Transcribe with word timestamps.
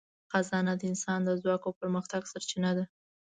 خزانه 0.31 0.73
د 0.77 0.81
انسان 0.91 1.19
د 1.23 1.29
ځواک 1.41 1.61
او 1.67 1.73
پرمختګ 1.81 2.21
سرچینه 2.31 2.71
ده. 2.77 2.83